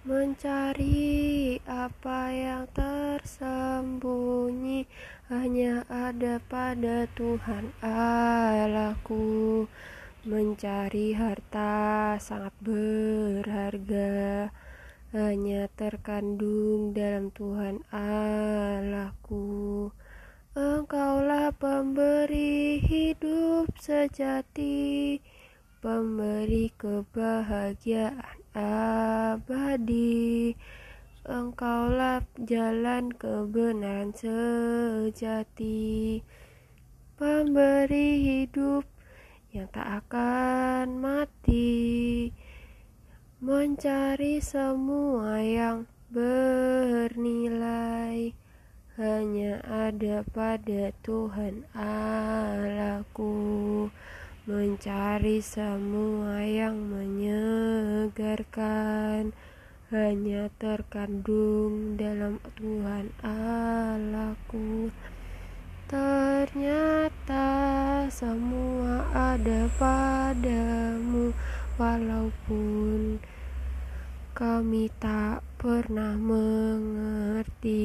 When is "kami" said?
74.36-74.92